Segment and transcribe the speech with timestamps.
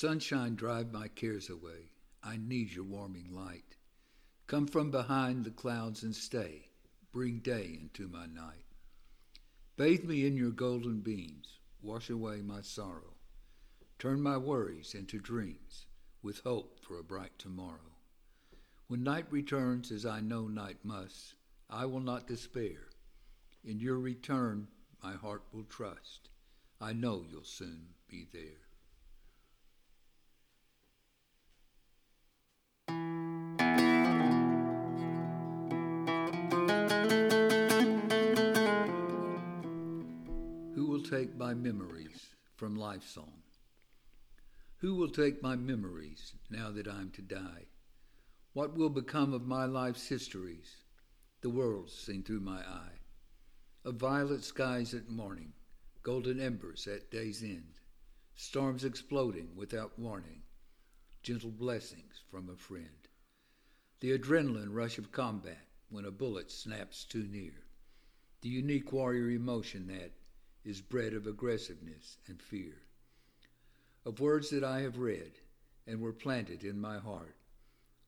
[0.00, 1.90] Sunshine, drive my cares away.
[2.22, 3.74] I need your warming light.
[4.46, 6.68] Come from behind the clouds and stay.
[7.10, 8.62] Bring day into my night.
[9.76, 11.58] Bathe me in your golden beams.
[11.82, 13.14] Wash away my sorrow.
[13.98, 15.86] Turn my worries into dreams
[16.22, 17.96] with hope for a bright tomorrow.
[18.86, 21.34] When night returns, as I know night must,
[21.68, 22.90] I will not despair.
[23.64, 24.68] In your return,
[25.02, 26.28] my heart will trust.
[26.80, 28.67] I know you'll soon be there.
[41.08, 43.32] Take my memories from Life Song?
[44.80, 47.64] Who will take my memories now that I'm to die?
[48.52, 50.82] What will become of my life's histories,
[51.40, 52.98] the world seen through my eye?
[53.86, 55.54] Of violet skies at morning,
[56.02, 57.80] golden embers at day's end,
[58.34, 60.42] storms exploding without warning,
[61.22, 63.08] gentle blessings from a friend.
[64.00, 67.64] The adrenaline rush of combat when a bullet snaps too near,
[68.42, 70.12] the unique warrior emotion that,
[70.68, 72.82] is bred of aggressiveness and fear.
[74.04, 75.32] Of words that I have read
[75.86, 77.36] and were planted in my heart,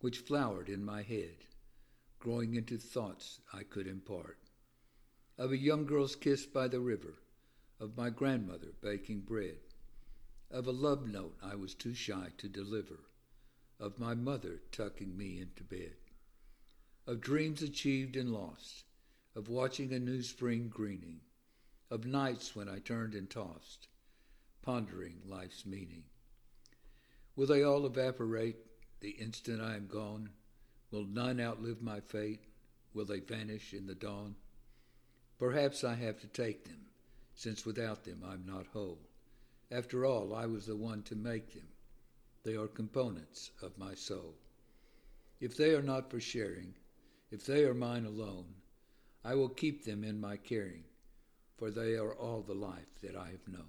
[0.00, 1.44] which flowered in my head,
[2.18, 4.38] growing into thoughts I could impart.
[5.38, 7.14] Of a young girl's kiss by the river,
[7.78, 9.58] of my grandmother baking bread,
[10.50, 12.98] of a love note I was too shy to deliver,
[13.78, 15.94] of my mother tucking me into bed,
[17.06, 18.82] of dreams achieved and lost,
[19.36, 21.20] of watching a new spring greening,
[21.90, 23.88] of nights when I turned and tossed,
[24.60, 26.04] pondering life's meaning.
[27.34, 28.56] Will they all evaporate
[29.00, 30.28] the instant I am gone?
[30.90, 32.44] Will none outlive my fate?
[32.92, 34.34] Will they vanish in the dawn?
[35.38, 36.86] Perhaps I have to take them,
[37.34, 38.98] since without them I'm not whole.
[39.70, 41.68] After all, I was the one to make them.
[42.44, 44.34] They are components of my soul.
[45.40, 46.74] If they are not for sharing,
[47.30, 48.46] if they are mine alone,
[49.24, 50.84] I will keep them in my caring
[51.58, 53.64] for they are all the life that I have known.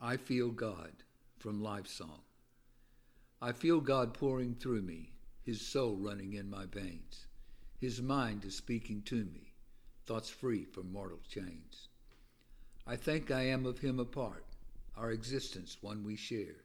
[0.00, 0.92] I feel God
[1.38, 2.22] from Life Song.
[3.40, 5.12] I feel God pouring through me,
[5.44, 7.26] His soul running in my veins.
[7.78, 9.52] His mind is speaking to me,
[10.06, 11.88] thoughts free from mortal chains.
[12.84, 14.44] I think I am of Him a part,
[14.98, 16.64] our existence one we share.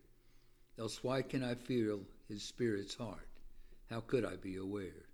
[0.80, 3.28] Else why can I feel his spirit's heart?
[3.90, 5.06] How could I be aware?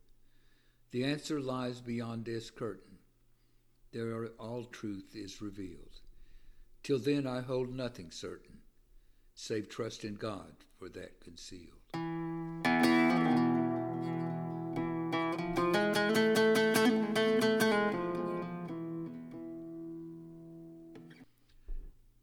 [0.92, 2.98] The answer lies beyond this curtain.
[3.92, 6.00] There all truth is revealed.
[6.82, 8.60] Till then I hold nothing certain,
[9.36, 11.74] save trust in God for that concealed.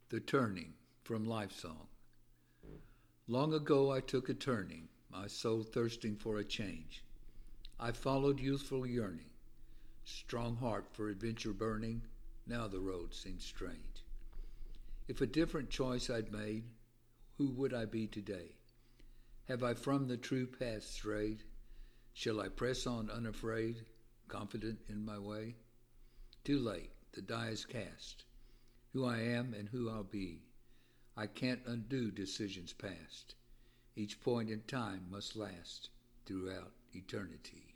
[0.08, 0.72] The Turning
[1.06, 1.86] from Life Song.
[3.28, 7.04] Long ago I took a turning, my soul thirsting for a change.
[7.78, 9.30] I followed youthful yearning,
[10.02, 12.02] strong heart for adventure burning,
[12.44, 14.04] now the road seems strange.
[15.06, 16.64] If a different choice I'd made,
[17.38, 18.56] who would I be today?
[19.46, 21.44] Have I from the true path strayed?
[22.14, 23.86] Shall I press on unafraid,
[24.26, 25.54] confident in my way?
[26.42, 28.24] Too late, the die is cast.
[28.92, 30.40] Who I am and who I'll be.
[31.18, 33.36] I can't undo decisions past.
[33.96, 35.88] Each point in time must last
[36.26, 37.74] throughout eternity.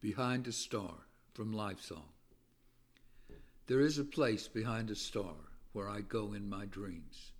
[0.00, 0.94] Behind a Star
[1.34, 2.04] from Life Song.
[3.66, 5.34] There is a place behind a star
[5.72, 7.32] where I go in my dreams.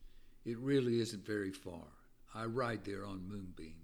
[0.45, 1.87] It really isn't very far.
[2.35, 3.82] I ride there on moonbeams.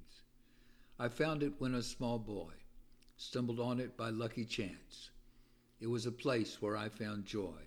[0.98, 2.52] I found it when a small boy,
[3.16, 5.10] stumbled on it by lucky chance.
[5.80, 7.62] It was a place where I found joy,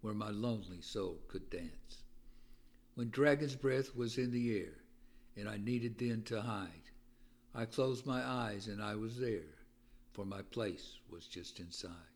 [0.00, 2.02] where my lonely soul could dance.
[2.94, 4.78] When dragon's breath was in the air,
[5.36, 6.90] and I needed then to hide,
[7.54, 9.54] I closed my eyes and I was there
[10.12, 12.15] for my place was just inside.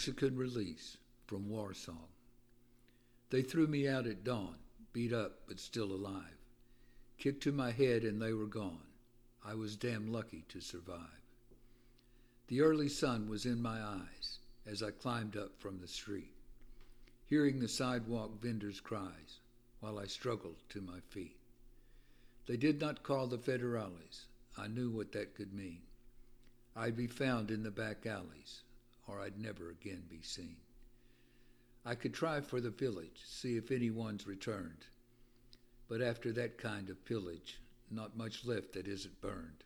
[0.00, 2.08] Mexican release from War Song.
[3.28, 4.54] They threw me out at dawn,
[4.94, 6.38] beat up but still alive.
[7.18, 8.86] Kicked to my head and they were gone.
[9.44, 11.20] I was damn lucky to survive.
[12.46, 16.32] The early sun was in my eyes as I climbed up from the street,
[17.26, 19.40] hearing the sidewalk vendors' cries
[19.80, 21.36] while I struggled to my feet.
[22.46, 24.24] They did not call the federales.
[24.56, 25.82] I knew what that could mean.
[26.74, 28.62] I'd be found in the back alleys,
[29.10, 30.56] or I'd never again be seen.
[31.84, 34.86] I could try for the village, see if anyone's returned.
[35.88, 37.58] But after that kind of pillage,
[37.90, 39.64] not much left that isn't burned.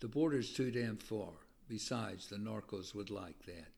[0.00, 1.32] The border's too damn far.
[1.68, 3.68] Besides, the narcos would like that.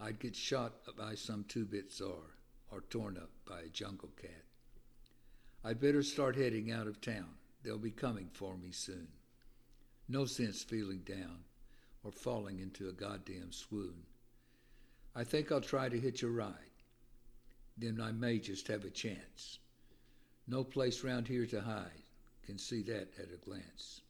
[0.00, 2.34] I'd get shot by some two-bit czar
[2.70, 4.44] or torn up by a jungle cat.
[5.64, 7.34] I'd better start heading out of town.
[7.64, 9.08] They'll be coming for me soon.
[10.08, 11.44] No sense feeling down
[12.04, 14.04] or falling into a goddamn swoon.
[15.14, 16.54] I think I'll try to hitch a ride.
[17.76, 19.58] Then I may just have a chance.
[20.46, 22.02] No place round here to hide.
[22.44, 24.00] Can see that at a glance.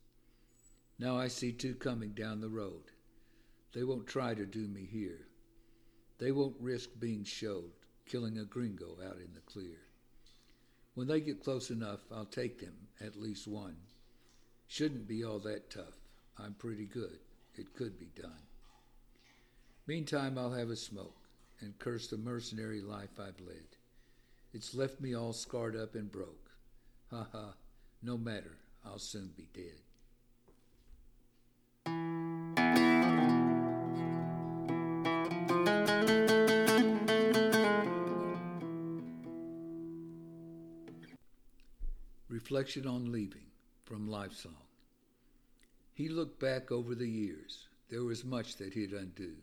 [0.99, 2.91] Now I see two coming down the road.
[3.73, 5.27] They won't try to do me here.
[6.19, 7.73] They won't risk being showed,
[8.07, 9.79] killing a gringo out in the clear.
[10.95, 13.77] When they get close enough, I'll take them, at least one.
[14.67, 15.99] Shouldn't be all that tough.
[16.39, 17.21] I'm pretty good.
[17.59, 18.47] It could be done.
[19.89, 21.17] Meantime, I'll have a smoke
[21.61, 23.77] and curse the mercenary life I've led.
[24.55, 26.51] It's left me all scarred up and broke.
[27.11, 27.55] Ha ha,
[28.01, 29.81] no matter, I'll soon be dead.
[42.29, 43.47] Reflection on Leaving
[43.85, 44.68] from Life Song.
[45.99, 47.67] He looked back over the years.
[47.89, 49.35] There was much that he'd undo.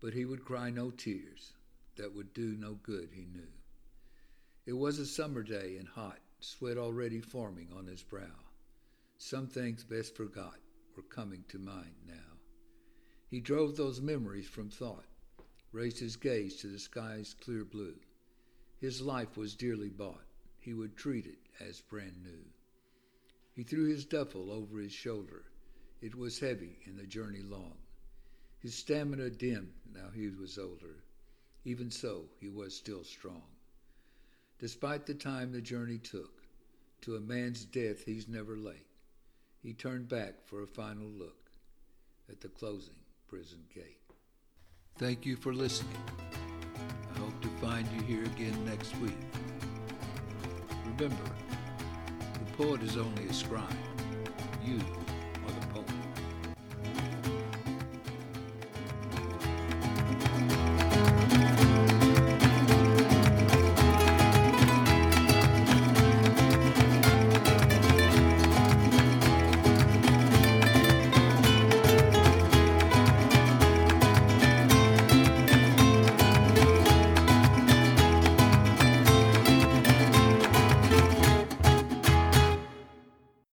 [0.00, 1.52] But he would cry no tears
[1.94, 3.52] that would do no good, he knew.
[4.66, 8.34] It was a summer day and hot, sweat already forming on his brow.
[9.18, 10.58] Some things best forgot
[10.96, 12.40] were coming to mind now.
[13.30, 15.06] He drove those memories from thought,
[15.70, 17.94] raised his gaze to the sky's clear blue.
[18.80, 20.26] His life was dearly bought.
[20.58, 22.44] He would treat it as brand new.
[23.54, 25.44] He threw his duffel over his shoulder.
[26.02, 27.76] It was heavy and the journey long.
[28.58, 31.04] His stamina dimmed now he was older.
[31.64, 33.42] Even so, he was still strong.
[34.58, 36.42] Despite the time the journey took,
[37.02, 38.86] to a man's death he's never late.
[39.62, 41.50] He turned back for a final look
[42.28, 42.94] at the closing
[43.28, 44.00] prison gate.
[44.98, 45.96] Thank you for listening.
[47.14, 49.16] I hope to find you here again next week.
[50.86, 51.30] Remember,
[52.56, 53.68] poet is only a scribe.
[54.64, 54.78] You